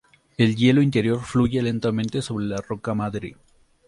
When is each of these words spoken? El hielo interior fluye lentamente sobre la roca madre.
El 0.35 0.55
hielo 0.55 0.81
interior 0.81 1.21
fluye 1.23 1.61
lentamente 1.61 2.23
sobre 2.23 2.45
la 2.47 2.57
roca 2.57 2.95
madre. 2.95 3.37